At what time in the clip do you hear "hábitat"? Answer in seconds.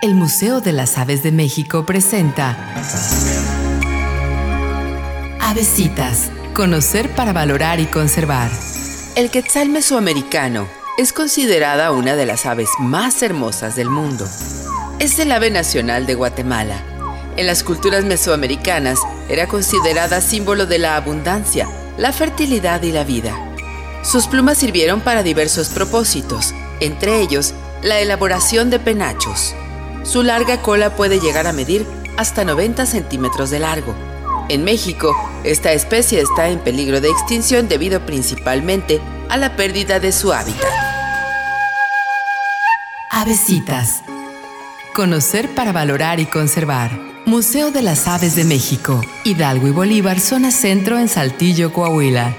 40.32-40.72